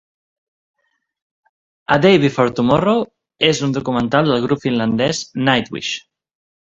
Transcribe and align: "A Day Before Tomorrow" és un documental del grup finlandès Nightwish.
"A 1.95 1.97
Day 2.05 2.15
Before 2.23 2.53
Tomorrow" 2.59 2.95
és 3.49 3.61
un 3.67 3.75
documental 3.75 4.31
del 4.31 4.41
grup 4.47 4.65
finlandès 4.65 5.21
Nightwish. 5.51 5.93